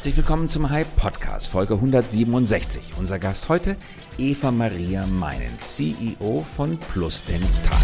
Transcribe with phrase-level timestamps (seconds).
[0.00, 2.94] Herzlich willkommen zum Hype Podcast, Folge 167.
[2.96, 3.76] Unser Gast heute
[4.16, 7.76] Eva Maria Meinen, CEO von Plus Dental.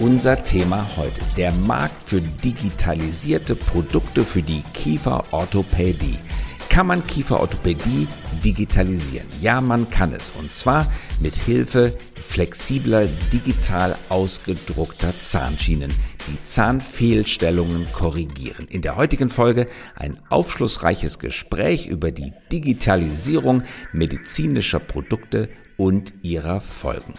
[0.00, 6.18] Unser Thema heute, der Markt für digitalisierte Produkte für die Kieferorthopädie.
[6.68, 8.08] Kann man Kieferorthopädie
[8.44, 9.28] digitalisieren?
[9.40, 10.32] Ja, man kann es.
[10.36, 10.90] Und zwar
[11.20, 15.94] mit Hilfe flexibler, digital ausgedruckter Zahnschienen,
[16.28, 18.66] die Zahnfehlstellungen korrigieren.
[18.68, 27.14] In der heutigen Folge ein aufschlussreiches Gespräch über die Digitalisierung medizinischer Produkte und ihrer Folgen.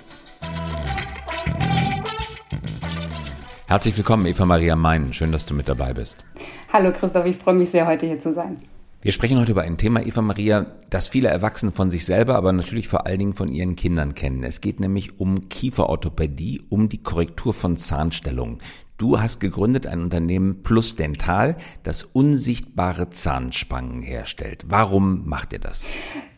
[3.68, 5.14] Herzlich willkommen, Eva Maria Meinen.
[5.14, 6.24] Schön, dass du mit dabei bist.
[6.72, 8.58] Hallo Christoph, ich freue mich sehr, heute hier zu sein.
[9.02, 12.52] Wir sprechen heute über ein Thema, Eva Maria, das viele Erwachsene von sich selber, aber
[12.52, 14.44] natürlich vor allen Dingen von ihren Kindern kennen.
[14.44, 18.58] Es geht nämlich um Kieferorthopädie, um die Korrektur von Zahnstellungen.
[19.00, 24.66] Du hast gegründet ein Unternehmen Plus Dental, das unsichtbare Zahnspangen herstellt.
[24.68, 25.88] Warum macht ihr das?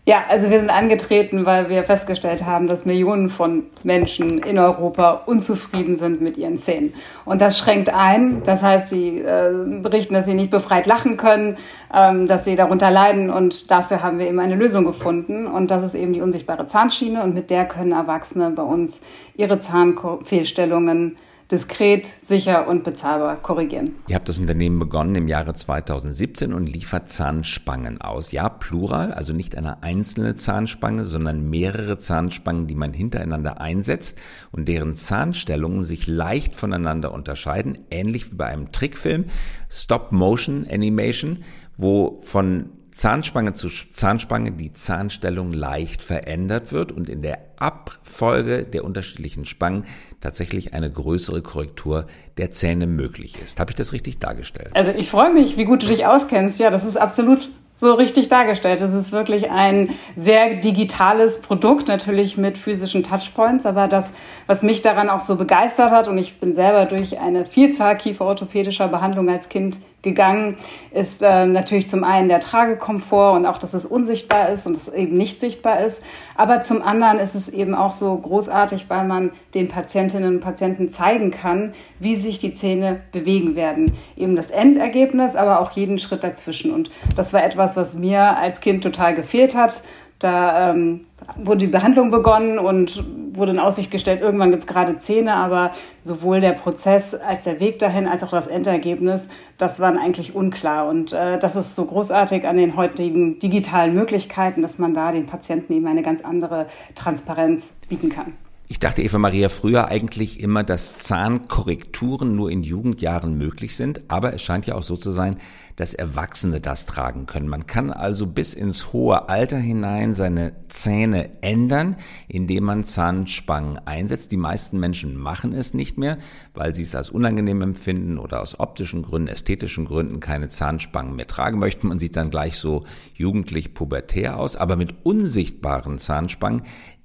[0.05, 5.23] Ja, also wir sind angetreten, weil wir festgestellt haben, dass Millionen von Menschen in Europa
[5.25, 6.93] unzufrieden sind mit ihren Zähnen.
[7.25, 8.43] Und das schränkt ein.
[8.43, 11.57] Das heißt, sie äh, berichten, dass sie nicht befreit lachen können,
[11.91, 13.31] ähm, dass sie darunter leiden.
[13.31, 15.47] Und dafür haben wir eben eine Lösung gefunden.
[15.47, 17.23] Und das ist eben die unsichtbare Zahnschiene.
[17.23, 19.01] Und mit der können Erwachsene bei uns
[19.35, 21.17] ihre Zahnfehlstellungen
[21.51, 23.95] diskret, sicher und bezahlbar korrigieren.
[24.07, 28.31] Ihr habt das Unternehmen begonnen im Jahre 2017 und liefert Zahnspangen aus.
[28.31, 34.17] Ja, plural, also nicht eine einzelne Zahnspange, sondern mehrere Zahnspangen, die man hintereinander einsetzt
[34.51, 39.25] und deren Zahnstellungen sich leicht voneinander unterscheiden, ähnlich wie bei einem Trickfilm,
[39.69, 41.39] Stop-Motion Animation,
[41.77, 48.83] wo von Zahnspange zu Zahnspange die Zahnstellung leicht verändert wird und in der Abfolge der
[48.83, 49.85] unterschiedlichen Spangen
[50.19, 52.05] tatsächlich eine größere Korrektur
[52.37, 53.59] der Zähne möglich ist.
[53.59, 54.71] Habe ich das richtig dargestellt?
[54.73, 56.59] Also ich freue mich, wie gut du dich auskennst.
[56.59, 57.49] Ja, das ist absolut
[57.81, 58.79] so richtig dargestellt.
[58.79, 64.05] Es ist wirklich ein sehr digitales Produkt, natürlich mit physischen Touchpoints, aber das,
[64.45, 68.87] was mich daran auch so begeistert hat, und ich bin selber durch eine Vielzahl kieferorthopädischer
[68.87, 70.57] Behandlungen als Kind gegangen,
[70.91, 74.87] ist äh, natürlich zum einen der Tragekomfort und auch, dass es unsichtbar ist und es
[74.87, 76.01] eben nicht sichtbar ist.
[76.35, 80.89] Aber zum anderen ist es eben auch so großartig, weil man den Patientinnen und Patienten
[80.89, 83.93] zeigen kann, wie sich die Zähne bewegen werden.
[84.15, 86.71] Eben das Endergebnis, aber auch jeden Schritt dazwischen.
[86.71, 89.83] Und das war etwas, was mir als Kind total gefehlt hat.
[90.21, 91.01] Da ähm,
[91.35, 95.71] wurde die Behandlung begonnen und wurde in Aussicht gestellt, irgendwann gibt es gerade Zähne, aber
[96.03, 99.27] sowohl der Prozess als der Weg dahin, als auch das Endergebnis,
[99.57, 100.87] das waren eigentlich unklar.
[100.87, 105.25] Und äh, das ist so großartig an den heutigen digitalen Möglichkeiten, dass man da den
[105.25, 108.33] Patienten eben eine ganz andere Transparenz bieten kann.
[108.71, 114.33] Ich dachte, Eva Maria, früher eigentlich immer, dass Zahnkorrekturen nur in Jugendjahren möglich sind, aber
[114.33, 115.39] es scheint ja auch so zu sein,
[115.75, 117.49] dass Erwachsene das tragen können.
[117.49, 121.97] Man kann also bis ins hohe Alter hinein seine Zähne ändern,
[122.29, 124.31] indem man Zahnspangen einsetzt.
[124.31, 126.17] Die meisten Menschen machen es nicht mehr,
[126.53, 131.27] weil sie es als unangenehm empfinden oder aus optischen Gründen, ästhetischen Gründen keine Zahnspangen mehr
[131.27, 131.89] tragen möchten.
[131.89, 132.85] Man sieht dann gleich so
[133.15, 136.61] jugendlich pubertär aus, aber mit unsichtbaren Zahnspangen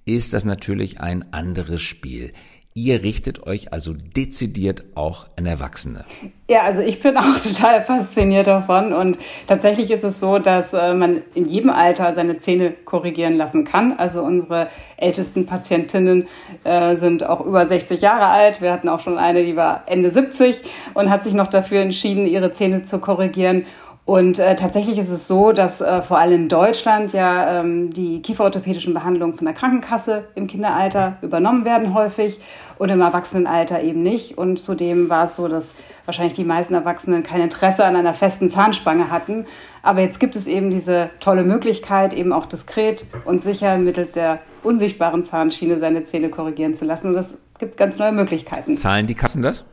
[0.06, 2.32] ist das natürlich ein anderes Spiel.
[2.78, 6.04] Ihr richtet euch also dezidiert auch an Erwachsene.
[6.46, 8.92] Ja, also ich bin auch total fasziniert davon.
[8.92, 13.64] Und tatsächlich ist es so, dass äh, man in jedem Alter seine Zähne korrigieren lassen
[13.64, 13.94] kann.
[13.94, 14.68] Also unsere
[14.98, 16.28] ältesten Patientinnen
[16.64, 18.60] äh, sind auch über 60 Jahre alt.
[18.60, 20.62] Wir hatten auch schon eine, die war Ende 70
[20.92, 23.64] und hat sich noch dafür entschieden, ihre Zähne zu korrigieren.
[24.06, 28.22] Und äh, tatsächlich ist es so, dass äh, vor allem in Deutschland ja ähm, die
[28.22, 32.40] kieferorthopädischen Behandlungen von der Krankenkasse im Kinderalter übernommen werden häufig
[32.78, 34.38] und im Erwachsenenalter eben nicht.
[34.38, 35.74] Und zudem war es so, dass
[36.04, 39.44] wahrscheinlich die meisten Erwachsenen kein Interesse an einer festen Zahnspange hatten.
[39.82, 44.38] Aber jetzt gibt es eben diese tolle Möglichkeit, eben auch diskret und sicher mittels der
[44.62, 47.08] unsichtbaren Zahnschiene seine Zähne korrigieren zu lassen.
[47.08, 48.76] Und das gibt ganz neue Möglichkeiten.
[48.76, 49.64] Zahlen die Kassen das?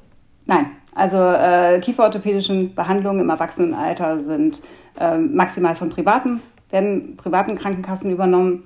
[0.47, 4.61] Nein, also äh, kieferorthopädischen Behandlungen im Erwachsenenalter sind
[4.99, 8.63] äh, maximal von privaten, werden privaten Krankenkassen übernommen.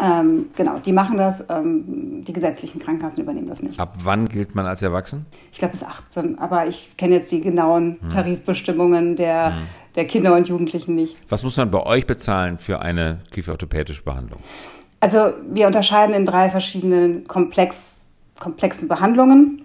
[0.00, 1.44] Ähm, genau, die machen das.
[1.48, 3.78] Ähm, die gesetzlichen Krankenkassen übernehmen das nicht.
[3.80, 5.26] Ab wann gilt man als erwachsen?
[5.52, 8.10] Ich glaube bis 18, aber ich kenne jetzt die genauen hm.
[8.10, 9.62] Tarifbestimmungen der, hm.
[9.96, 11.16] der Kinder und Jugendlichen nicht.
[11.28, 14.40] Was muss man bei euch bezahlen für eine kieferorthopädische Behandlung?
[15.00, 18.06] Also wir unterscheiden in drei verschiedenen komplex,
[18.38, 19.62] komplexen Behandlungen.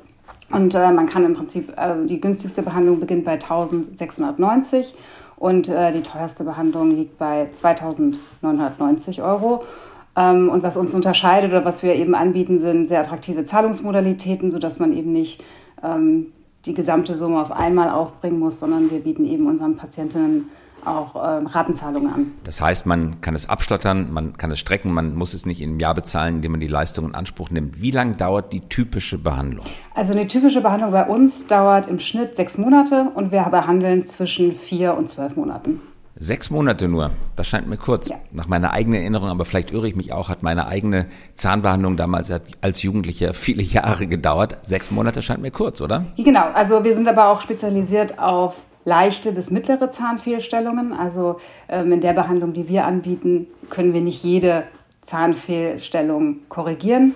[0.52, 4.96] Und äh, man kann im Prinzip, äh, die günstigste Behandlung beginnt bei 1690
[5.38, 9.64] und äh, die teuerste Behandlung liegt bei 2990 Euro.
[10.16, 14.80] Ähm, und was uns unterscheidet oder was wir eben anbieten, sind sehr attraktive Zahlungsmodalitäten, sodass
[14.80, 15.44] man eben nicht
[15.84, 16.28] ähm,
[16.66, 20.50] die gesamte Summe auf einmal aufbringen muss, sondern wir bieten eben unseren Patientinnen
[20.86, 22.32] auch äh, Ratenzahlungen an.
[22.44, 25.80] Das heißt, man kann es abstottern, man kann es strecken, man muss es nicht im
[25.80, 27.82] Jahr bezahlen, indem man die Leistung in Anspruch nimmt.
[27.82, 29.66] Wie lange dauert die typische Behandlung?
[29.94, 34.56] Also eine typische Behandlung bei uns dauert im Schnitt sechs Monate und wir behandeln zwischen
[34.56, 35.82] vier und zwölf Monaten.
[36.18, 38.08] Sechs Monate nur, das scheint mir kurz.
[38.08, 38.16] Ja.
[38.32, 42.32] Nach meiner eigenen Erinnerung, aber vielleicht irre ich mich auch, hat meine eigene Zahnbehandlung damals
[42.62, 44.60] als Jugendlicher viele Jahre gedauert.
[44.64, 46.06] Sechs Monate scheint mir kurz, oder?
[46.16, 48.56] Genau, also wir sind aber auch spezialisiert auf
[48.86, 50.94] leichte bis mittlere Zahnfehlstellungen.
[50.94, 54.64] Also ähm, in der Behandlung, die wir anbieten, können wir nicht jede
[55.02, 57.14] Zahnfehlstellung korrigieren,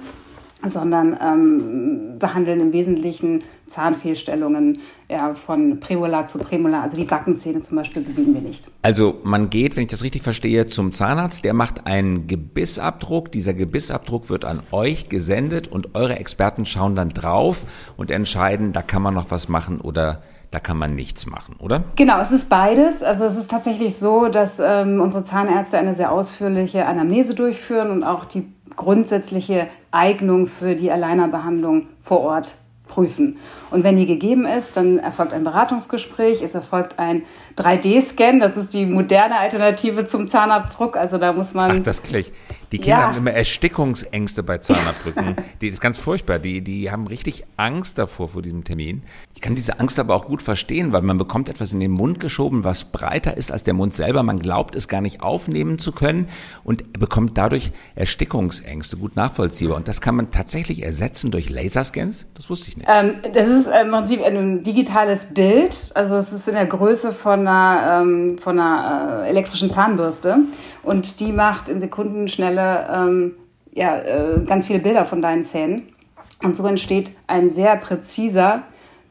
[0.65, 4.79] sondern ähm, behandeln im Wesentlichen Zahnfehlstellungen
[5.09, 6.83] ja, von Prämolar zu Prämolar.
[6.83, 8.69] Also die Backenzähne zum Beispiel bewegen wir nicht.
[8.81, 13.31] Also man geht, wenn ich das richtig verstehe, zum Zahnarzt, der macht einen Gebissabdruck.
[13.31, 18.81] Dieser Gebissabdruck wird an euch gesendet und eure Experten schauen dann drauf und entscheiden, da
[18.81, 20.21] kann man noch was machen oder
[20.51, 21.83] da kann man nichts machen, oder?
[21.95, 23.03] Genau, es ist beides.
[23.03, 28.03] Also es ist tatsächlich so, dass ähm, unsere Zahnärzte eine sehr ausführliche Anamnese durchführen und
[28.03, 32.55] auch die grundsätzliche Eignung für die Alleinerbehandlung vor Ort
[32.87, 33.37] prüfen.
[33.71, 37.23] Und wenn die gegeben ist, dann erfolgt ein Beratungsgespräch, es erfolgt ein
[37.59, 40.95] 3D-Scan, das ist die moderne Alternative zum Zahnabdruck.
[40.95, 41.71] Also da muss man.
[41.71, 42.31] Ach, das gleich.
[42.71, 43.07] Die Kinder ja.
[43.07, 45.35] haben immer Erstickungsängste bei Zahnabdrücken.
[45.61, 46.39] die ist ganz furchtbar.
[46.39, 49.03] Die, die haben richtig Angst davor vor diesem Termin.
[49.33, 52.19] Ich kann diese Angst aber auch gut verstehen, weil man bekommt etwas in den Mund
[52.19, 54.21] geschoben, was breiter ist als der Mund selber.
[54.21, 56.27] Man glaubt es gar nicht aufnehmen zu können
[56.63, 58.97] und bekommt dadurch Erstickungsängste.
[58.97, 59.77] Gut nachvollziehbar.
[59.77, 62.31] Und das kann man tatsächlich ersetzen durch Laserscans?
[62.35, 62.87] Das wusste ich nicht.
[62.89, 65.91] Ähm, das ist im Prinzip ein digitales Bild.
[65.95, 70.37] Also es ist in der Größe von einer, ähm, von einer äh, elektrischen Zahnbürste
[70.83, 73.35] und die macht in Sekundenschnelle ähm,
[73.73, 75.93] ja, äh, ganz viele Bilder von deinen Zähnen.
[76.41, 78.63] Und so entsteht ein sehr präziser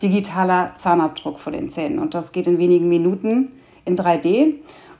[0.03, 1.99] digitaler Zahnabdruck von den Zähnen.
[1.99, 3.53] Und das geht in wenigen Minuten
[3.85, 4.55] in 3D.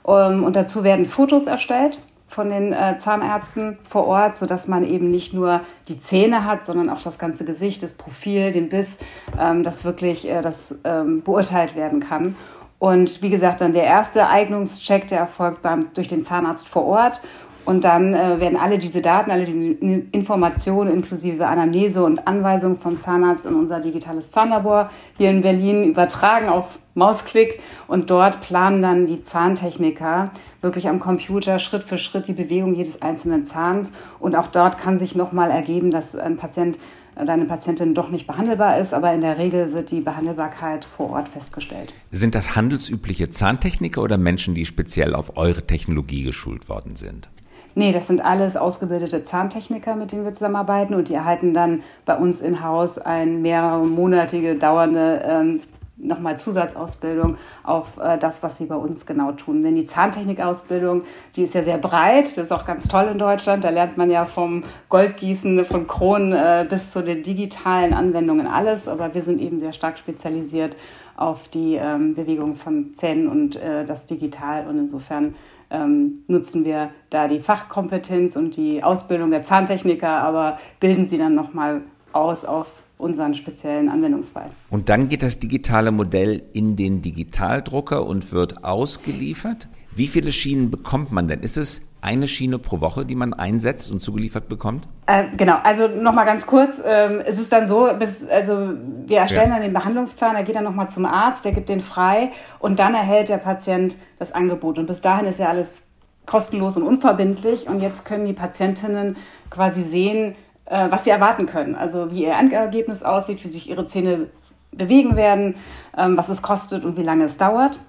[0.07, 5.09] Ähm, und dazu werden Fotos erstellt von den äh, Zahnärzten vor Ort, sodass man eben
[5.09, 8.97] nicht nur die Zähne hat, sondern auch das ganze Gesicht, das Profil, den Biss,
[9.39, 12.35] ähm, dass wirklich äh, das ähm, beurteilt werden kann.
[12.79, 17.21] Und wie gesagt, dann der erste Eignungscheck, der erfolgt beim, durch den Zahnarzt vor Ort.
[17.65, 22.99] Und dann äh, werden alle diese Daten, alle diese Informationen inklusive Anamnese und Anweisung vom
[22.99, 27.59] Zahnarzt in unser digitales Zahnlabor hier in Berlin übertragen auf Mausklick.
[27.87, 33.01] Und dort planen dann die Zahntechniker wirklich am Computer Schritt für Schritt die Bewegung jedes
[33.01, 33.91] einzelnen Zahns.
[34.19, 36.79] Und auch dort kann sich nochmal ergeben, dass ein Patient
[37.25, 41.29] deine Patientin doch nicht behandelbar ist, aber in der Regel wird die Behandelbarkeit vor Ort
[41.29, 41.93] festgestellt.
[42.11, 47.29] Sind das handelsübliche Zahntechniker oder Menschen, die speziell auf eure Technologie geschult worden sind?
[47.75, 52.17] Nee, das sind alles ausgebildete Zahntechniker, mit denen wir zusammenarbeiten und die erhalten dann bei
[52.17, 55.61] uns in Haus eine mehrere monatige dauernde ähm,
[55.99, 59.63] nochmal Zusatzausbildung auf äh, das, was sie bei uns genau tun.
[59.63, 61.03] Denn die Zahntechnikausbildung,
[61.35, 63.63] die ist ja sehr breit, das ist auch ganz toll in Deutschland.
[63.63, 68.87] Da lernt man ja vom Goldgießen, von Kronen äh, bis zu den digitalen Anwendungen alles.
[68.87, 70.75] Aber wir sind eben sehr stark spezialisiert
[71.15, 74.67] auf die ähm, Bewegung von Zähnen und äh, das Digital.
[74.67, 75.35] Und insofern
[75.69, 81.35] ähm, nutzen wir da die Fachkompetenz und die Ausbildung der Zahntechniker, aber bilden sie dann
[81.35, 81.81] nochmal
[82.13, 82.67] aus auf
[82.99, 84.51] unseren speziellen Anwendungsfall.
[84.69, 89.69] Und dann geht das digitale Modell in den Digitaldrucker und wird ausgeliefert.
[89.95, 91.39] Wie viele Schienen bekommt man denn?
[91.39, 94.87] Ist es eine Schiene pro Woche, die man einsetzt und zugeliefert bekommt?
[95.07, 96.81] Äh, genau, also nochmal ganz kurz.
[96.85, 98.73] Ähm, es ist dann so, bis, also
[99.07, 99.55] wir erstellen ja.
[99.55, 102.93] dann den Behandlungsplan, er geht dann nochmal zum Arzt, der gibt den frei und dann
[102.93, 104.77] erhält der Patient das Angebot.
[104.77, 105.83] Und bis dahin ist ja alles
[106.25, 109.17] kostenlos und unverbindlich und jetzt können die Patientinnen
[109.49, 110.35] quasi sehen,
[110.69, 111.75] äh, was sie erwarten können.
[111.75, 114.27] Also wie ihr Endergebnis aussieht, wie sich ihre Zähne
[114.71, 115.55] bewegen werden,
[115.97, 117.79] ähm, was es kostet und wie lange es dauert.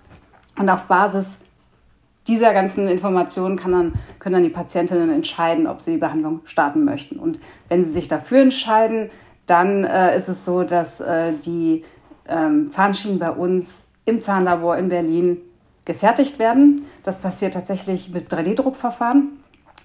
[0.58, 1.38] Und auf Basis
[2.26, 6.84] dieser ganzen Informationen kann dann, können dann die Patientinnen entscheiden, ob sie die Behandlung starten
[6.84, 7.18] möchten.
[7.18, 9.10] Und wenn sie sich dafür entscheiden,
[9.46, 11.84] dann äh, ist es so, dass äh, die
[12.28, 15.38] ähm, Zahnschienen bei uns im Zahnlabor in Berlin
[15.84, 16.86] gefertigt werden.
[17.02, 19.28] Das passiert tatsächlich mit 3D-Druckverfahren.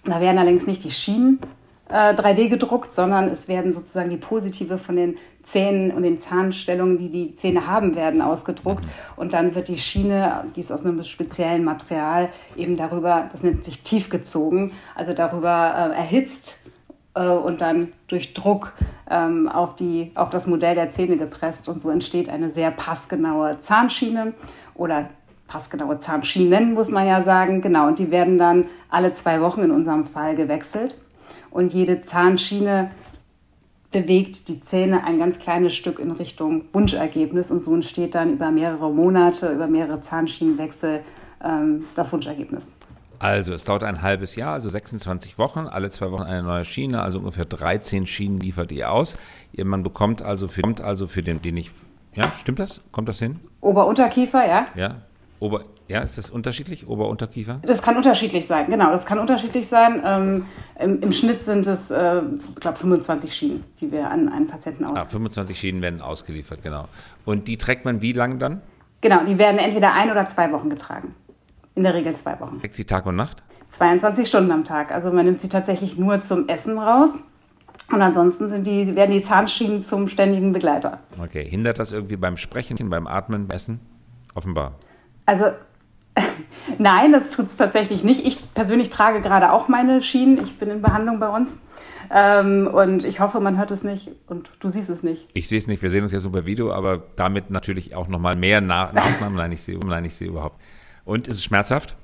[0.03, 1.39] Da werden allerdings nicht die Schienen
[1.89, 6.97] 3D äh, gedruckt, sondern es werden sozusagen die Positive von den Zähnen und den Zahnstellungen,
[6.97, 8.83] die die Zähne haben, werden ausgedruckt.
[8.83, 8.89] Mhm.
[9.15, 13.63] Und dann wird die Schiene, die ist aus einem speziellen Material, eben darüber, das nennt
[13.63, 16.59] sich tiefgezogen, also darüber äh, erhitzt
[17.13, 18.73] äh, und dann durch Druck
[19.09, 21.69] ähm, auf, die, auf das Modell der Zähne gepresst.
[21.69, 24.33] Und so entsteht eine sehr passgenaue Zahnschiene
[24.73, 25.09] oder
[25.47, 27.61] passgenaue Zahnschienen, muss man ja sagen.
[27.61, 30.95] Genau, und die werden dann alle zwei Wochen in unserem Fall gewechselt
[31.55, 32.91] und jede Zahnschiene
[33.89, 38.51] bewegt die Zähne ein ganz kleines Stück in Richtung Wunschergebnis und so entsteht dann über
[38.51, 40.99] mehrere Monate, über mehrere Zahnschienenwechsel
[41.41, 42.73] ähm, das Wunschergebnis.
[43.19, 47.01] Also es dauert ein halbes Jahr, also 26 Wochen, alle zwei Wochen eine neue Schiene,
[47.01, 49.15] also ungefähr 13 Schienen liefert ihr aus.
[49.55, 51.71] Man bekommt also für, also für den, den ich,
[52.13, 52.81] ja, stimmt das?
[52.91, 53.39] Kommt das hin?
[53.61, 54.67] Ober-Unterkiefer, ja.
[54.75, 54.95] Ja,
[55.39, 57.59] Ober, ja, ist das unterschiedlich, Ober-Unterkiefer?
[57.63, 60.01] Das kann unterschiedlich sein, genau, das kann unterschiedlich sein.
[60.03, 60.45] Ähm,
[60.79, 62.21] im, im, Schnitt sind es, äh,
[62.55, 65.07] ich glaube, 25 Schienen, die wir an einen Patienten ausliefern.
[65.07, 66.87] Ah, 25 Schienen werden ausgeliefert, genau.
[67.23, 68.61] Und die trägt man wie lange dann?
[69.01, 71.13] Genau, die werden entweder ein oder zwei Wochen getragen.
[71.75, 72.59] In der Regel zwei Wochen.
[72.59, 73.43] Trägt sie Tag und Nacht?
[73.69, 74.91] 22 Stunden am Tag.
[74.91, 77.19] Also man nimmt sie tatsächlich nur zum Essen raus.
[77.91, 80.99] Und ansonsten sind die, werden die Zahnschienen zum ständigen Begleiter.
[81.21, 83.81] Okay, hindert das irgendwie beim Sprechen, beim Atmen, beim Essen?
[84.33, 84.73] Offenbar.
[85.25, 85.45] Also
[86.77, 88.25] nein, das tut es tatsächlich nicht.
[88.25, 90.37] Ich persönlich trage gerade auch meine Schienen.
[90.37, 91.57] Ich bin in Behandlung bei uns.
[92.11, 95.27] Ähm, und ich hoffe, man hört es nicht und du siehst es nicht.
[95.33, 98.07] Ich sehe es nicht, wir sehen uns jetzt nur per Video, aber damit natürlich auch
[98.07, 99.37] nochmal mehr Nach Nachnamen.
[99.37, 99.61] nein, ich
[100.15, 100.61] sehe überhaupt.
[101.03, 101.95] Und ist es schmerzhaft?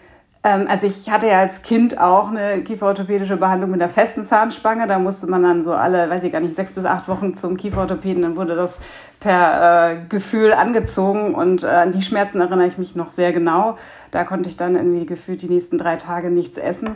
[0.43, 4.87] Ähm, also ich hatte ja als Kind auch eine kieferorthopädische Behandlung mit einer festen Zahnspange.
[4.87, 7.57] Da musste man dann so alle, weiß ich gar nicht, sechs bis acht Wochen zum
[7.57, 8.21] Kieferorthopäden.
[8.23, 8.77] Dann wurde das
[9.19, 13.77] per äh, Gefühl angezogen und äh, an die Schmerzen erinnere ich mich noch sehr genau.
[14.09, 16.95] Da konnte ich dann irgendwie gefühlt die nächsten drei Tage nichts essen.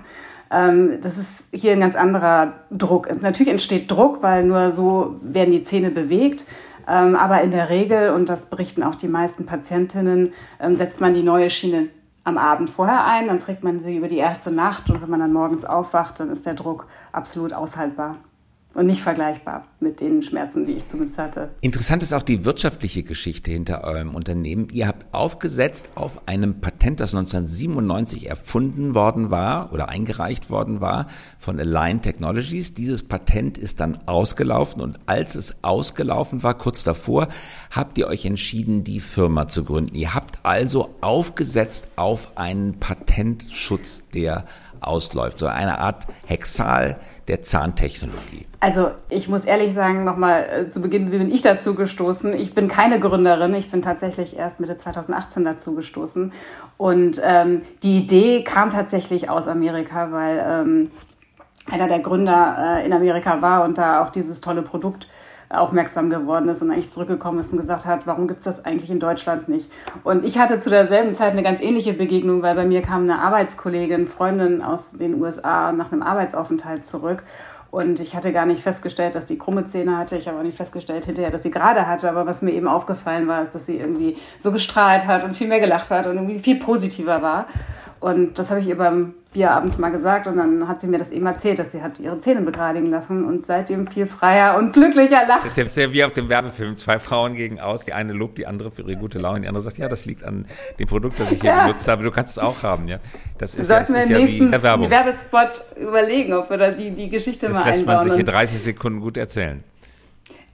[0.52, 3.10] Ähm, das ist hier ein ganz anderer Druck.
[3.22, 6.46] Natürlich entsteht Druck, weil nur so werden die Zähne bewegt.
[6.88, 11.14] Ähm, aber in der Regel, und das berichten auch die meisten Patientinnen, ähm, setzt man
[11.14, 11.90] die neue Schiene
[12.26, 15.22] am Abend vorher ein, dann trägt man sie über die erste Nacht und wenn man
[15.22, 18.18] dann morgens aufwacht, dann ist der Druck absolut aushaltbar
[18.76, 21.50] und nicht vergleichbar mit den Schmerzen, die ich zumindest hatte.
[21.62, 24.68] Interessant ist auch die wirtschaftliche Geschichte hinter eurem Unternehmen.
[24.72, 31.08] Ihr habt aufgesetzt auf einem Patent, das 1997 erfunden worden war oder eingereicht worden war
[31.40, 32.74] von Align Technologies.
[32.74, 37.30] Dieses Patent ist dann ausgelaufen und als es ausgelaufen war, kurz davor,
[37.72, 39.96] habt ihr euch entschieden, die Firma zu gründen.
[39.96, 44.46] Ihr habt also aufgesetzt auf einen Patentschutz der
[44.88, 48.46] ausläuft, so eine Art Hexal der Zahntechnologie.
[48.60, 52.34] Also ich muss ehrlich sagen, nochmal äh, zu Beginn wie bin ich dazu gestoßen.
[52.34, 56.34] Ich bin keine Gründerin, ich bin tatsächlich erst Mitte 2018 dazu gestoßen.
[56.78, 60.92] Und ähm, die Idee kam tatsächlich aus Amerika, weil ähm,
[61.70, 65.08] einer der Gründer äh, in Amerika war und da auf dieses tolle Produkt
[65.50, 68.90] aufmerksam geworden ist und eigentlich zurückgekommen ist und gesagt hat, warum gibt es das eigentlich
[68.90, 69.72] in Deutschland nicht?
[70.04, 73.20] Und ich hatte zu derselben Zeit eine ganz ähnliche Begegnung, weil bei mir kam eine
[73.20, 77.24] Arbeitskollegin, Freundin aus den USA nach einem Arbeitsaufenthalt zurück
[77.76, 80.16] und ich hatte gar nicht festgestellt, dass die krumme Zähne hatte.
[80.16, 82.10] Ich habe auch nicht festgestellt hinterher, dass sie gerade hatte.
[82.10, 85.50] Aber was mir eben aufgefallen war, ist, dass sie irgendwie so gestrahlt hat und viel
[85.50, 87.48] mehr gelacht hat und irgendwie viel positiver war.
[88.00, 90.98] Und das habe ich ihr beim Bier abends mal gesagt und dann hat sie mir
[90.98, 94.72] das eben erzählt, dass sie hat ihre Zähne begradigen lassen und seitdem viel freier und
[94.72, 95.42] glücklicher lacht.
[95.42, 96.78] Das ist jetzt sehr wie auf dem Werbefilm.
[96.78, 99.62] Zwei Frauen gegen aus, die eine lobt die andere für ihre gute Laune, die andere
[99.62, 100.46] sagt, ja, das liegt an
[100.80, 101.66] dem Produkt, das ich hier ja.
[101.66, 102.04] benutzt habe.
[102.04, 103.00] Du kannst es auch haben, ja.
[103.38, 104.90] Das ist, ja, das ist ja wie Werbung.
[104.90, 107.98] Werbespot überlegen, ob wir da die, die Geschichte das mal lässt einbauen.
[107.98, 109.66] man sich in 30 Sekunden gut erzählen.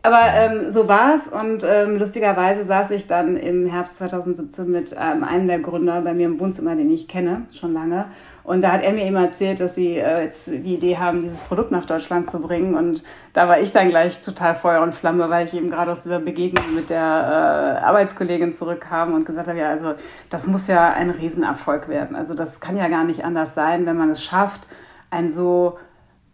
[0.04, 4.96] Aber ähm, so war es und ähm, lustigerweise saß ich dann im Herbst 2017 mit
[5.00, 8.06] ähm, einem der Gründer bei mir im Wohnzimmer, den ich kenne, schon lange.
[8.44, 11.40] Und da hat er mir eben erzählt, dass sie äh, jetzt die Idee haben, dieses
[11.40, 12.76] Produkt nach Deutschland zu bringen.
[12.76, 16.04] Und da war ich dann gleich total Feuer und Flamme, weil ich eben gerade aus
[16.04, 19.94] dieser Begegnung mit der äh, Arbeitskollegin zurückkam und gesagt habe, ja, also
[20.30, 22.16] das muss ja ein Riesenerfolg werden.
[22.16, 24.68] Also das kann ja gar nicht anders sein, wenn man es schafft,
[25.12, 25.78] ein so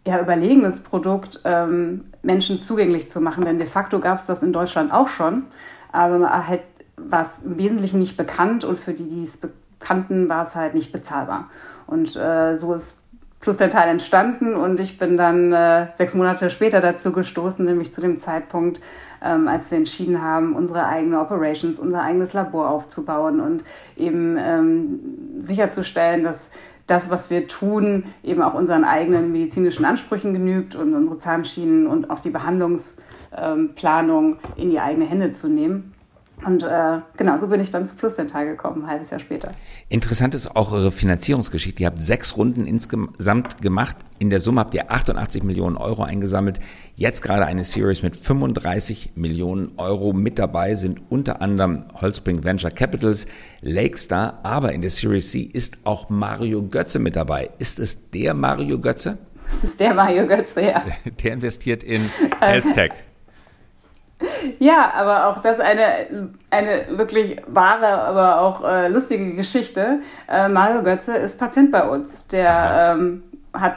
[0.06, 3.44] ja, überlegenes Produkt ähm, Menschen zugänglich zu machen.
[3.44, 5.44] Denn de facto gab es das in Deutschland auch schon,
[5.92, 6.62] aber halt
[6.96, 10.74] war es im Wesentlichen nicht bekannt und für die, die es bekannten, war es halt
[10.74, 11.48] nicht bezahlbar.
[11.88, 13.02] Und äh, so ist
[13.40, 17.92] Plus der Teil entstanden und ich bin dann äh, sechs Monate später dazu gestoßen, nämlich
[17.92, 18.80] zu dem Zeitpunkt,
[19.22, 23.62] ähm, als wir entschieden haben, unsere eigene Operations, unser eigenes Labor aufzubauen und
[23.96, 24.98] eben ähm,
[25.38, 26.50] sicherzustellen, dass
[26.88, 32.10] das, was wir tun, eben auch unseren eigenen medizinischen Ansprüchen genügt und unsere Zahnschienen und
[32.10, 35.92] auch die Behandlungsplanung in die eigene Hände zu nehmen.
[36.44, 39.50] Und äh, genau, so bin ich dann zu Plusdental gekommen, ein halbes Jahr später.
[39.88, 41.82] Interessant ist auch eure Finanzierungsgeschichte.
[41.82, 43.96] Ihr habt sechs Runden insgesamt gemacht.
[44.18, 46.60] In der Summe habt ihr 88 Millionen Euro eingesammelt.
[46.94, 50.12] Jetzt gerade eine Series mit 35 Millionen Euro.
[50.12, 53.26] Mit dabei sind unter anderem Holzbring Venture Capitals,
[53.60, 57.50] Lakestar, aber in der Series C ist auch Mario Götze mit dabei.
[57.58, 59.18] Ist es der Mario Götze?
[59.60, 60.84] Das ist der Mario Götze, ja.
[61.22, 62.92] Der investiert in Health Tech.
[64.58, 70.00] Ja, aber auch das eine, eine wirklich wahre, aber auch äh, lustige Geschichte.
[70.28, 72.26] Äh, Mario Götze ist Patient bei uns.
[72.28, 73.22] Der ähm,
[73.52, 73.76] hat,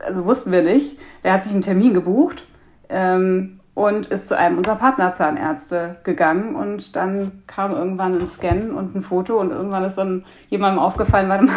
[0.00, 2.46] also wussten wir nicht, der hat sich einen Termin gebucht
[2.90, 8.94] ähm, und ist zu einem unserer Partnerzahnärzte gegangen und dann kam irgendwann ein Scan und
[8.94, 11.54] ein Foto und irgendwann ist dann jemandem aufgefallen, warte mal,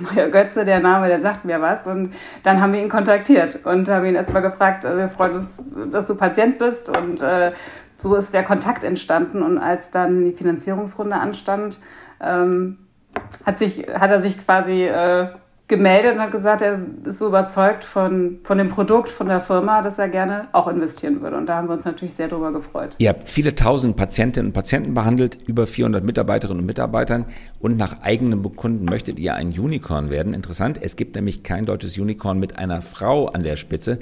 [0.00, 1.86] Mario Götze, der Name, der sagt mir was.
[1.86, 5.62] Und dann haben wir ihn kontaktiert und haben ihn erstmal gefragt, äh, wir freuen uns,
[5.90, 6.88] dass du Patient bist.
[6.88, 7.52] Und äh,
[7.98, 9.42] so ist der Kontakt entstanden.
[9.42, 11.78] Und als dann die Finanzierungsrunde anstand,
[12.20, 12.78] ähm,
[13.44, 15.28] hat, sich, hat er sich quasi äh,
[15.68, 19.82] gemeldet und hat gesagt, er ist so überzeugt von, von dem Produkt, von der Firma,
[19.82, 21.36] dass er gerne auch investieren würde.
[21.36, 22.94] Und da haben wir uns natürlich sehr darüber gefreut.
[22.98, 27.26] Ihr habt viele tausend Patientinnen und Patienten behandelt, über 400 Mitarbeiterinnen und Mitarbeitern
[27.58, 30.34] und nach eigenem Bekunden möchtet ihr ein Unicorn werden.
[30.34, 33.98] Interessant, es gibt nämlich kein deutsches Unicorn mit einer Frau an der Spitze.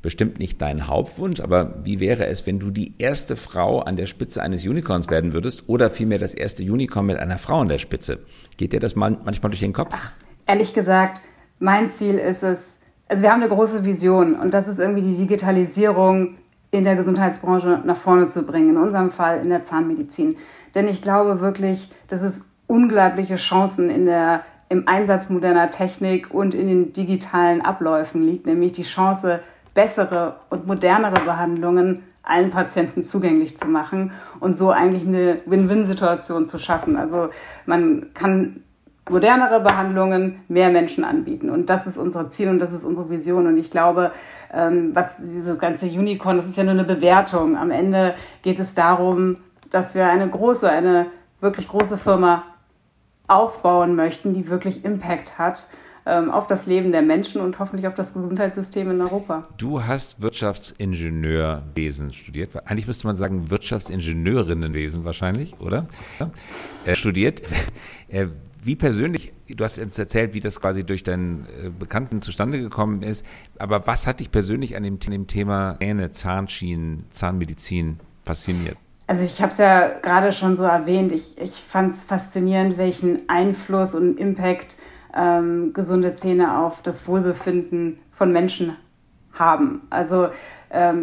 [0.00, 4.06] Bestimmt nicht dein Hauptwunsch, aber wie wäre es, wenn du die erste Frau an der
[4.06, 7.78] Spitze eines Unicorns werden würdest oder vielmehr das erste Unicorn mit einer Frau an der
[7.78, 8.20] Spitze?
[8.56, 9.92] Geht dir das manchmal durch den Kopf?
[9.92, 10.12] Ach
[10.48, 11.20] ehrlich gesagt,
[11.60, 12.76] mein Ziel ist es,
[13.08, 16.36] also wir haben eine große Vision und das ist irgendwie die Digitalisierung
[16.70, 20.36] in der Gesundheitsbranche nach vorne zu bringen, in unserem Fall in der Zahnmedizin.
[20.74, 26.54] Denn ich glaube wirklich, dass es unglaubliche Chancen in der, im Einsatz moderner Technik und
[26.54, 29.40] in den digitalen Abläufen liegt, nämlich die Chance,
[29.74, 36.58] bessere und modernere Behandlungen allen Patienten zugänglich zu machen und so eigentlich eine Win-Win-Situation zu
[36.58, 36.96] schaffen.
[36.96, 37.30] Also
[37.64, 38.64] man kann
[39.10, 41.50] modernere Behandlungen mehr Menschen anbieten.
[41.50, 43.46] Und das ist unser Ziel und das ist unsere Vision.
[43.46, 44.12] Und ich glaube,
[44.52, 47.56] ähm, was diese ganze Unicorn, das ist ja nur eine Bewertung.
[47.56, 49.38] Am Ende geht es darum,
[49.70, 51.06] dass wir eine große, eine
[51.40, 52.44] wirklich große Firma
[53.26, 55.68] aufbauen möchten, die wirklich Impact hat
[56.08, 59.46] ähm, auf das Leben der Menschen und hoffentlich auf das Gesundheitssystem in Europa.
[59.58, 62.50] Du hast Wirtschaftsingenieurwesen studiert.
[62.66, 65.86] Eigentlich müsste man sagen Wirtschaftsingenieurinnenwesen wahrscheinlich, oder?
[66.84, 67.42] Äh, studiert.
[68.10, 68.28] Äh,
[68.62, 73.02] wie persönlich, du hast jetzt erzählt, wie das quasi durch deinen äh, Bekannten zustande gekommen
[73.02, 73.24] ist,
[73.58, 78.76] aber was hat dich persönlich an dem, dem Thema Zähne, Zahnschienen, Zahnmedizin fasziniert?
[79.06, 83.28] Also ich habe es ja gerade schon so erwähnt, ich, ich fand es faszinierend, welchen
[83.28, 84.76] Einfluss und Impact
[85.16, 88.76] ähm, gesunde Zähne auf das Wohlbefinden von Menschen
[89.32, 89.82] haben.
[89.88, 90.28] Also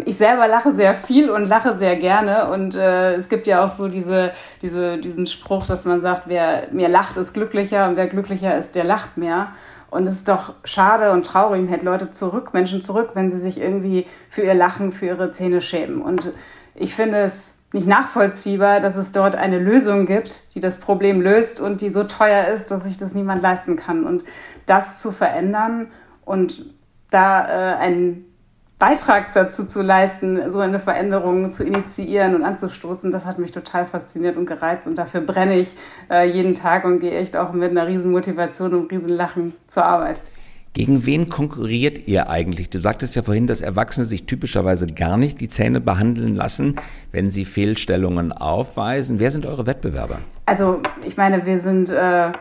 [0.06, 2.52] ich selber lache sehr viel und lache sehr gerne.
[2.52, 6.68] Und äh, es gibt ja auch so diese, diese, diesen Spruch, dass man sagt, wer
[6.72, 9.50] mehr lacht, ist glücklicher und wer glücklicher ist, der lacht mehr.
[9.90, 13.40] Und es ist doch schade und traurig und hält Leute zurück, Menschen zurück, wenn sie
[13.40, 16.02] sich irgendwie für ihr Lachen, für ihre Zähne schämen.
[16.02, 16.32] Und
[16.76, 21.60] ich finde es nicht nachvollziehbar, dass es dort eine Lösung gibt, die das Problem löst
[21.60, 24.06] und die so teuer ist, dass sich das niemand leisten kann.
[24.06, 24.24] Und
[24.66, 25.88] das zu verändern
[26.24, 26.66] und
[27.10, 28.26] da äh, ein
[28.78, 33.86] Beitrag dazu zu leisten, so eine Veränderung zu initiieren und anzustoßen, das hat mich total
[33.86, 35.74] fasziniert und gereizt und dafür brenne ich
[36.10, 39.86] äh, jeden Tag und gehe echt auch mit einer riesen Motivation und riesen Lachen zur
[39.86, 40.22] Arbeit.
[40.74, 42.70] Gegen wen konkurriert ihr eigentlich?
[42.70, 46.76] Du sagtest ja vorhin, dass Erwachsene sich typischerweise gar nicht die Zähne behandeln lassen,
[47.14, 49.20] wenn sie Fehlstellungen aufweisen.
[49.20, 50.20] Wer sind eure Wettbewerber?
[50.48, 52.34] Also ich meine, wir sind äh,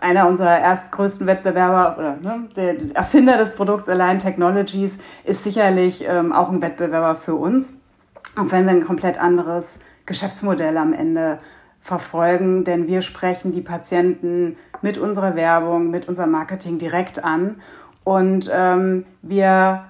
[0.00, 6.32] einer unserer erstgrößten Wettbewerber oder ne, der Erfinder des Produkts Align Technologies ist sicherlich ähm,
[6.32, 7.78] auch ein Wettbewerber für uns.
[8.36, 11.38] Auch wenn wir ein komplett anderes Geschäftsmodell am Ende
[11.80, 17.60] verfolgen, denn wir sprechen die Patienten mit unserer Werbung, mit unserem Marketing direkt an
[18.04, 19.84] und ähm, wir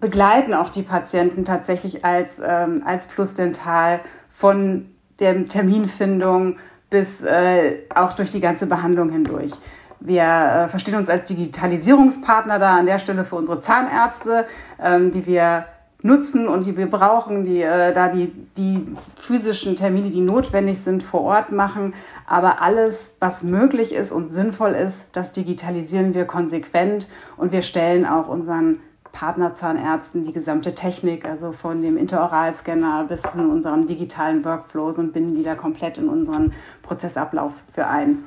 [0.00, 4.86] begleiten auch die Patienten tatsächlich als, ähm, als Plus Dental von
[5.20, 6.56] der Terminfindung
[6.92, 9.50] bis äh, auch durch die ganze Behandlung hindurch.
[9.98, 14.46] Wir äh, verstehen uns als Digitalisierungspartner da an der Stelle für unsere Zahnärzte,
[14.80, 15.64] ähm, die wir
[16.02, 18.86] nutzen und die wir brauchen, die äh, da die, die
[19.20, 21.94] physischen Termine, die notwendig sind, vor Ort machen.
[22.26, 28.04] Aber alles, was möglich ist und sinnvoll ist, das digitalisieren wir konsequent und wir stellen
[28.04, 28.80] auch unseren
[29.12, 35.34] Partnerzahnärzten die gesamte Technik, also von dem Interoralscanner bis zu unseren digitalen Workflows und binden
[35.34, 38.24] die da komplett in unseren Prozessablauf für ein.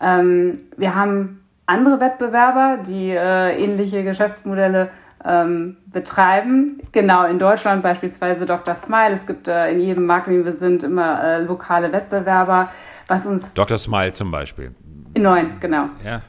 [0.00, 4.90] Ähm, wir haben andere Wettbewerber, die äh, ähnliche Geschäftsmodelle
[5.24, 6.80] ähm, betreiben.
[6.92, 8.74] Genau, in Deutschland beispielsweise Dr.
[8.74, 9.12] Smile.
[9.12, 12.70] Es gibt äh, in jedem Markt, in dem wir sind, immer äh, lokale Wettbewerber,
[13.06, 13.54] was uns.
[13.54, 13.78] Dr.
[13.78, 14.74] Smile zum Beispiel.
[15.14, 15.86] In neun, genau.
[16.04, 16.20] Ja.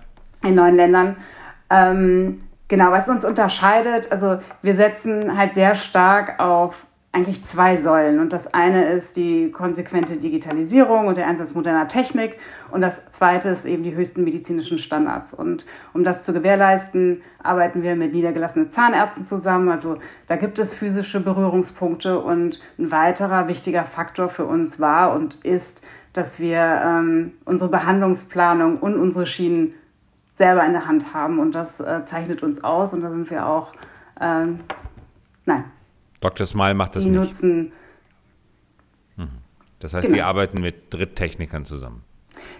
[0.44, 1.18] In neun Ländern.
[1.70, 8.20] Ähm, Genau, was uns unterscheidet, also wir setzen halt sehr stark auf eigentlich zwei Säulen.
[8.20, 12.38] Und das eine ist die konsequente Digitalisierung und der Einsatz moderner Technik.
[12.72, 15.34] Und das zweite ist eben die höchsten medizinischen Standards.
[15.34, 19.70] Und um das zu gewährleisten, arbeiten wir mit niedergelassenen Zahnärzten zusammen.
[19.70, 19.98] Also
[20.28, 22.20] da gibt es physische Berührungspunkte.
[22.20, 28.80] Und ein weiterer wichtiger Faktor für uns war und ist, dass wir ähm, unsere Behandlungsplanung
[28.80, 29.74] und unsere Schienen
[30.36, 33.48] selber in der Hand haben und das äh, zeichnet uns aus und da sind wir
[33.48, 33.74] auch
[34.20, 34.48] äh,
[35.46, 35.66] Nein.
[36.22, 36.46] Dr.
[36.46, 37.20] Smile macht das die nicht.
[37.20, 37.72] Nutzen,
[39.18, 39.28] mhm.
[39.80, 40.16] Das heißt, genau.
[40.16, 42.02] die arbeiten mit Dritttechnikern zusammen.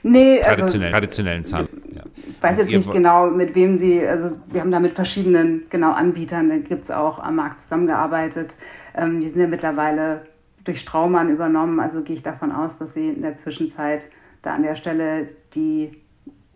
[0.04, 1.68] Nee, Traditionell, also, traditionellen Zahn.
[1.94, 2.04] Ja.
[2.16, 5.92] Ich weiß jetzt nicht genau, mit wem sie, also wir haben da mit verschiedenen genau
[5.92, 8.56] Anbietern, da gibt es auch am Markt zusammengearbeitet.
[8.96, 10.26] Ähm, die sind ja mittlerweile
[10.64, 14.08] durch Straumann übernommen, also gehe ich davon aus, dass sie in der Zwischenzeit
[14.42, 16.02] da an der Stelle die,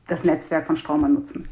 [0.09, 1.47] das Netzwerk von Straumann nutzen.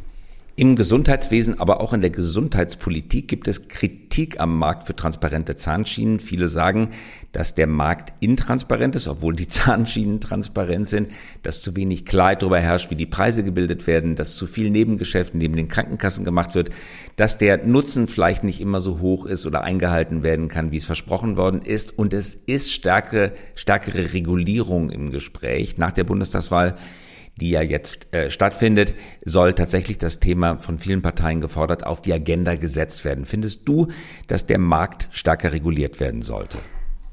[0.60, 6.20] Im Gesundheitswesen, aber auch in der Gesundheitspolitik gibt es Kritik am Markt für transparente Zahnschienen.
[6.20, 6.90] Viele sagen,
[7.32, 11.10] dass der Markt intransparent ist, obwohl die Zahnschienen transparent sind,
[11.44, 15.36] dass zu wenig Klarheit darüber herrscht, wie die Preise gebildet werden, dass zu viel Nebengeschäft
[15.36, 16.72] neben den Krankenkassen gemacht wird,
[17.18, 20.86] dass der Nutzen vielleicht nicht immer so hoch ist oder eingehalten werden kann, wie es
[20.86, 22.00] versprochen worden ist.
[22.00, 25.78] Und es ist stärkere, stärkere Regulierung im Gespräch.
[25.78, 26.78] Nach der Bundestagswahl
[27.40, 32.14] die ja jetzt äh, stattfindet, soll tatsächlich das Thema von vielen Parteien gefordert auf die
[32.14, 33.26] Agenda gesetzt werden.
[33.26, 33.88] Findest du,
[34.28, 36.58] dass der Markt stärker reguliert werden sollte?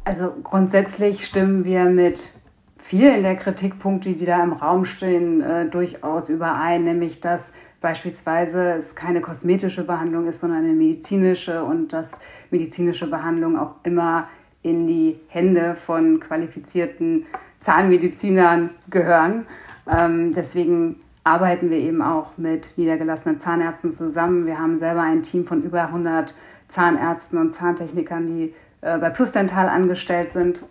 [0.05, 2.35] Also grundsätzlich stimmen wir mit
[2.79, 8.95] vielen der Kritikpunkte, die da im Raum stehen, äh, durchaus überein, nämlich dass beispielsweise es
[8.95, 12.09] keine kosmetische Behandlung ist, sondern eine medizinische und dass
[12.51, 14.29] medizinische Behandlung auch immer
[14.63, 17.27] in die Hände von qualifizierten
[17.61, 19.47] Zahnmedizinern gehören.
[19.87, 24.47] Ähm, deswegen arbeiten wir eben auch mit niedergelassenen Zahnärzten zusammen.
[24.47, 26.35] Wir haben selber ein Team von über 100
[26.69, 30.63] Zahnärzten und Zahntechnikern, die äh, bei Plusdental angestellt sind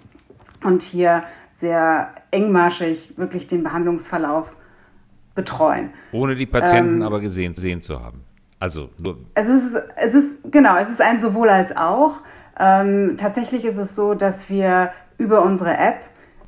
[0.64, 1.24] und hier
[1.58, 4.52] sehr engmaschig wirklich den Behandlungsverlauf
[5.36, 5.90] betreuen.
[6.12, 8.24] Ohne die Patienten ähm, aber gesehen, gesehen zu haben.
[8.60, 9.18] Also nur.
[9.34, 12.22] Es ist, es ist, genau, es ist ein sowohl als auch.
[12.60, 15.98] Ähm, tatsächlich ist es so, dass wir über unsere App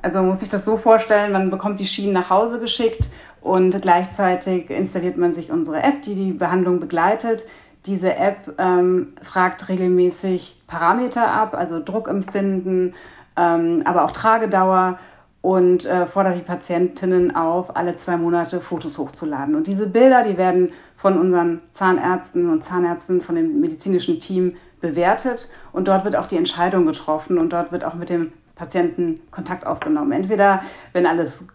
[0.06, 3.10] also man muss sich das so vorstellen, man bekommt die Schienen nach Hause geschickt
[3.42, 7.48] und gleichzeitig installiert man sich unsere App, die die Behandlung begleitet.
[7.88, 12.94] Diese App ähm, fragt regelmäßig Parameter ab, also Druckempfinden,
[13.36, 15.00] ähm, aber auch Tragedauer
[15.42, 19.56] und äh, fordert die Patientinnen auf, alle zwei Monate Fotos hochzuladen.
[19.56, 25.50] Und diese Bilder, die werden von unseren Zahnärzten und Zahnärzten, von dem medizinischen Team bewertet
[25.74, 29.66] und dort wird auch die Entscheidung getroffen und dort wird auch mit dem Patienten Kontakt
[29.66, 30.12] aufgenommen.
[30.12, 30.62] Entweder,
[30.94, 31.46] wenn alles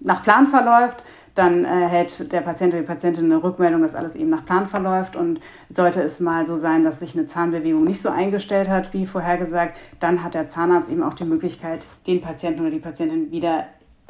[0.00, 1.02] nach Plan verläuft,
[1.34, 4.66] dann äh, hält der Patient oder die Patientin eine Rückmeldung, dass alles eben nach Plan
[4.66, 5.14] verläuft.
[5.14, 9.06] Und sollte es mal so sein, dass sich eine Zahnbewegung nicht so eingestellt hat, wie
[9.06, 13.66] vorhergesagt, dann hat der Zahnarzt eben auch die Möglichkeit, den Patienten oder die Patientin wieder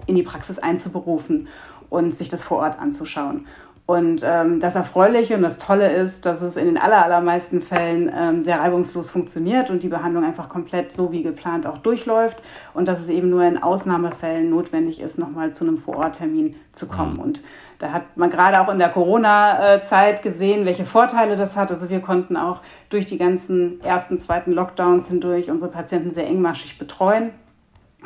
[0.06, 1.48] in die Praxis einzuberufen
[1.90, 3.46] und sich das vor Ort anzuschauen.
[3.88, 8.44] Und ähm, das Erfreuliche und das Tolle ist, dass es in den allermeisten Fällen ähm,
[8.44, 12.42] sehr reibungslos funktioniert und die Behandlung einfach komplett so wie geplant auch durchläuft
[12.74, 17.14] und dass es eben nur in Ausnahmefällen notwendig ist, nochmal zu einem Vororttermin zu kommen.
[17.14, 17.20] Mhm.
[17.20, 17.42] Und
[17.78, 21.70] da hat man gerade auch in der Corona-Zeit gesehen, welche Vorteile das hat.
[21.70, 26.76] Also wir konnten auch durch die ganzen ersten, zweiten Lockdowns hindurch unsere Patienten sehr engmaschig
[26.76, 27.30] betreuen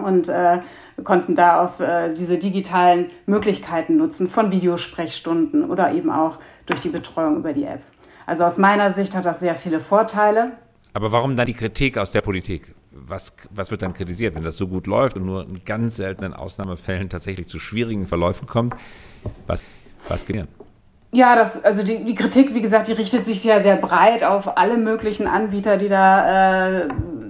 [0.05, 0.61] und äh,
[1.05, 6.88] konnten da auf äh, diese digitalen Möglichkeiten nutzen von Videosprechstunden oder eben auch durch die
[6.88, 7.83] Betreuung über die App.
[8.27, 10.53] Also aus meiner Sicht hat das sehr viele Vorteile.
[10.95, 12.75] Aber warum dann die Kritik aus der Politik?
[12.91, 16.35] Was, was wird dann kritisiert, wenn das so gut läuft und nur in ganz seltenen
[16.35, 18.75] Ausnahmefällen tatsächlich zu schwierigen Verläufen kommt?
[19.47, 19.65] Was,
[20.09, 20.47] was geht
[21.15, 24.57] ja, das, also die, die Kritik, wie gesagt, die richtet sich ja sehr breit auf
[24.57, 26.88] alle möglichen Anbieter, die da äh,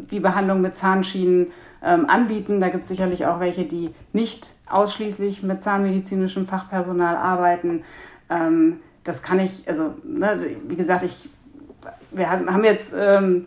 [0.08, 1.48] die Behandlung mit Zahnschienen
[1.84, 2.60] ähm, anbieten.
[2.60, 7.84] Da gibt es sicherlich auch welche, die nicht ausschließlich mit zahnmedizinischem Fachpersonal arbeiten.
[8.30, 11.28] Ähm, das kann ich, also ne, wie gesagt, ich,
[12.12, 13.46] wir haben jetzt ähm,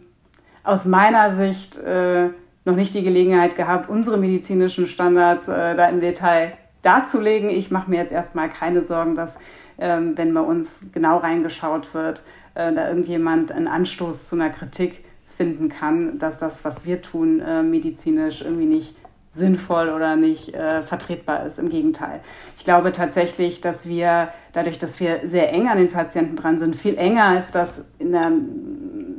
[0.63, 2.29] aus meiner Sicht äh,
[2.65, 7.49] noch nicht die Gelegenheit gehabt, unsere medizinischen Standards äh, da im Detail darzulegen.
[7.49, 9.37] Ich mache mir jetzt erstmal keine Sorgen, dass,
[9.77, 12.23] ähm, wenn bei uns genau reingeschaut wird,
[12.55, 15.04] äh, da irgendjemand einen Anstoß zu einer Kritik
[15.35, 18.95] finden kann, dass das, was wir tun, äh, medizinisch irgendwie nicht
[19.35, 21.59] sinnvoll oder nicht äh, vertretbar ist.
[21.59, 22.21] Im Gegenteil.
[22.57, 26.75] Ich glaube tatsächlich, dass wir dadurch, dass wir sehr eng an den Patienten dran sind,
[26.75, 28.31] viel enger als das in der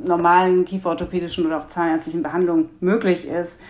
[0.03, 3.61] normalen kieferorthopädischen oder auch zahnärztlichen Behandlung möglich ist,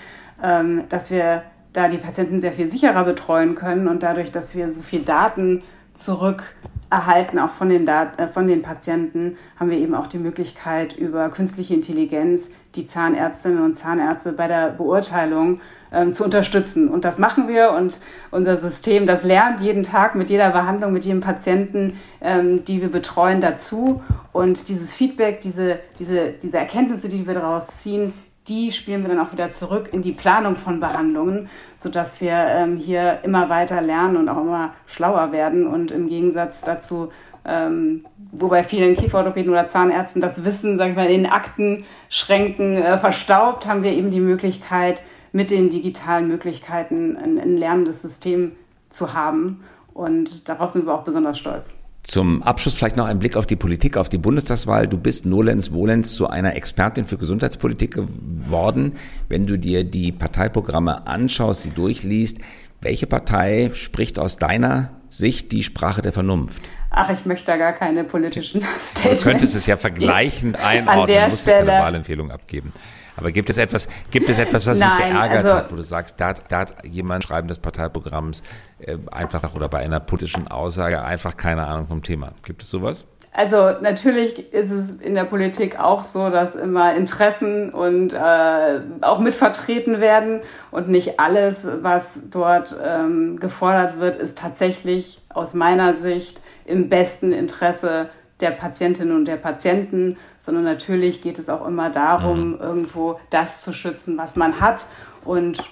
[0.42, 4.72] ähm, dass wir da die Patienten sehr viel sicherer betreuen können und dadurch, dass wir
[4.72, 6.56] so viel Daten zurück
[6.90, 10.96] erhalten, auch von den, Dat äh, von den Patienten, haben wir eben auch die Möglichkeit,
[10.96, 15.60] über künstliche Intelligenz die Zahnärztinnen und Zahnärzte bei der Beurteilung
[15.92, 16.90] ähm, zu unterstützen.
[16.90, 18.00] Und das machen wir und
[18.32, 22.92] unser System, das lernt jeden Tag mit jeder Behandlung, mit jedem Patienten, ähm, die wir
[22.92, 24.02] betreuen, dazu.
[24.32, 28.14] Und dieses Feedback, diese, diese, diese Erkenntnisse, die wir daraus ziehen,
[28.48, 32.78] die spielen wir dann auch wieder zurück in die Planung von Behandlungen, sodass wir ähm,
[32.78, 37.10] hier immer weiter lernen und auch immer schlauer werden und im Gegensatz dazu
[37.48, 42.98] ähm, wo bei vielen Kieferorthopäden oder Zahnärzten das Wissen, sag ich mal, in Aktenschränken äh,
[42.98, 48.54] verstaubt, haben wir eben die Möglichkeit, mit den digitalen Möglichkeiten ein, ein lernendes System
[48.90, 49.64] zu haben.
[49.94, 51.72] Und darauf sind wir auch besonders stolz.
[52.08, 54.88] Zum Abschluss vielleicht noch ein Blick auf die Politik, auf die Bundestagswahl.
[54.88, 58.94] Du bist nolens volens zu einer Expertin für Gesundheitspolitik geworden.
[59.28, 62.38] Wenn du dir die Parteiprogramme anschaust, sie durchliest,
[62.80, 66.62] welche Partei spricht aus deiner Sicht die Sprache der Vernunft?
[67.00, 69.20] Ach, ich möchte da gar keine politischen Statements.
[69.20, 72.74] Du könntest es ja vergleichend einordnen, An der musst Stelle, ja keine Wahlempfehlung abgeben.
[73.16, 75.84] Aber gibt es etwas, gibt es etwas, was Nein, dich geärgert also, hat, wo du
[75.84, 78.42] sagst, da, da hat jemand Schreiben des Parteiprogramms
[78.80, 82.32] äh, einfach oder bei einer politischen Aussage einfach keine Ahnung vom Thema.
[82.44, 83.06] Gibt es sowas?
[83.32, 89.20] Also natürlich ist es in der Politik auch so, dass immer Interessen und äh, auch
[89.20, 96.42] mitvertreten werden und nicht alles, was dort ähm, gefordert wird, ist tatsächlich aus meiner Sicht
[96.68, 102.52] im besten Interesse der Patientinnen und der Patienten, sondern natürlich geht es auch immer darum,
[102.52, 102.60] mhm.
[102.60, 104.86] irgendwo das zu schützen, was man hat
[105.26, 105.64] und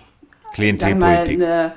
[0.54, 1.40] Klientelpolitik.
[1.40, 1.74] Mal,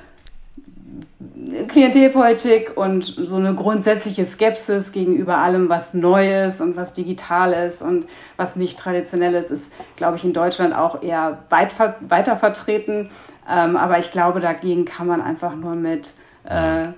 [1.68, 7.82] Klientelpolitik und so eine grundsätzliche Skepsis gegenüber allem, was neu ist und was digital ist
[7.82, 11.72] und was nicht traditionell ist, ist, glaube ich, in Deutschland auch eher weit,
[12.08, 13.10] weiter vertreten.
[13.48, 16.88] Ähm, aber ich glaube, dagegen kann man einfach nur mit äh,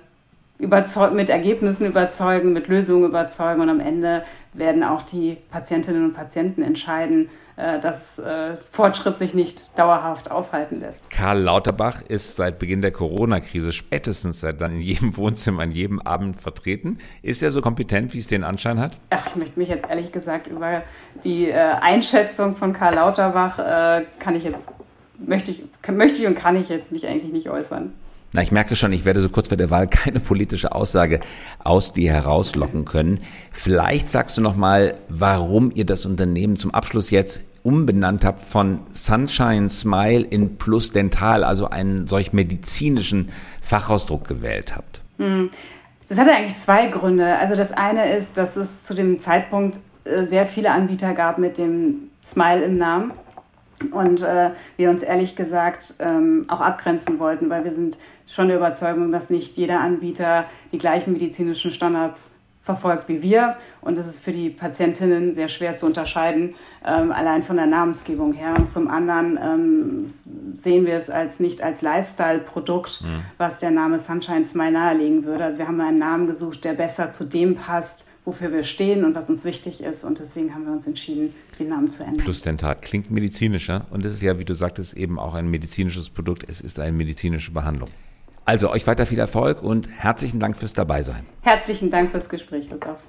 [1.13, 6.61] mit Ergebnissen überzeugen, mit Lösungen überzeugen und am Ende werden auch die Patientinnen und Patienten
[6.61, 11.09] entscheiden, äh, dass äh, Fortschritt sich nicht dauerhaft aufhalten lässt.
[11.09, 15.99] Karl Lauterbach ist seit Beginn der Corona-Krise spätestens seit dann in jedem Wohnzimmer an jedem
[16.01, 16.97] Abend vertreten.
[17.21, 18.97] Ist er so kompetent, wie es den Anschein hat?
[19.09, 20.81] Ach, ich möchte mich jetzt ehrlich gesagt über
[21.23, 23.57] die äh, Einschätzung von Karl Lauterbach
[24.19, 24.67] kann ich jetzt
[25.17, 27.93] möchte ich, möchte ich und kann ich jetzt mich eigentlich nicht äußern.
[28.33, 31.19] Na, ich merke schon, ich werde so kurz vor der Wahl keine politische Aussage
[31.63, 33.19] aus dir herauslocken können.
[33.51, 38.79] Vielleicht sagst du noch mal, warum ihr das Unternehmen zum Abschluss jetzt umbenannt habt von
[38.91, 43.29] Sunshine Smile in Plus Dental, also einen solch medizinischen
[43.61, 45.01] Fachausdruck gewählt habt.
[45.17, 45.51] Hm.
[46.07, 47.37] Das hatte eigentlich zwei Gründe.
[47.37, 51.57] Also das eine ist, dass es zu dem Zeitpunkt äh, sehr viele Anbieter gab mit
[51.57, 53.13] dem Smile im Namen
[53.91, 57.97] und äh, wir uns ehrlich gesagt ähm, auch abgrenzen wollten, weil wir sind
[58.33, 62.27] schon der Überzeugung, dass nicht jeder Anbieter die gleichen medizinischen Standards
[62.63, 63.57] verfolgt wie wir.
[63.81, 66.53] Und es ist für die Patientinnen sehr schwer zu unterscheiden,
[66.85, 68.53] ähm, allein von der Namensgebung her.
[68.57, 70.07] Und zum anderen ähm,
[70.53, 73.21] sehen wir es als nicht als Lifestyle-Produkt, mhm.
[73.37, 75.45] was der Name Sunshine Smile nahelegen würde.
[75.45, 79.15] Also wir haben einen Namen gesucht, der besser zu dem passt, wofür wir stehen und
[79.15, 80.03] was uns wichtig ist.
[80.03, 82.23] Und deswegen haben wir uns entschieden, den Namen zu ändern.
[82.23, 83.87] Plus Dentat klingt medizinischer.
[83.89, 86.45] Und es ist ja, wie du sagtest, eben auch ein medizinisches Produkt.
[86.47, 87.89] Es ist eine medizinische Behandlung.
[88.45, 91.25] Also euch weiter viel Erfolg und herzlichen Dank fürs Dabeisein.
[91.41, 92.99] Herzlichen Dank fürs Gespräch, Christoph.